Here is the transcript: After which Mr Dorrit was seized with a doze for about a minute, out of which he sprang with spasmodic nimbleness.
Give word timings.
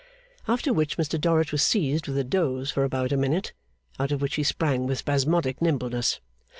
After 0.47 0.73
which 0.73 0.97
Mr 0.97 1.21
Dorrit 1.21 1.51
was 1.51 1.61
seized 1.61 2.07
with 2.07 2.17
a 2.17 2.23
doze 2.23 2.71
for 2.71 2.83
about 2.83 3.11
a 3.11 3.17
minute, 3.17 3.53
out 3.99 4.11
of 4.11 4.19
which 4.19 4.33
he 4.33 4.41
sprang 4.43 4.87
with 4.87 4.97
spasmodic 4.97 5.61
nimbleness. 5.61 6.19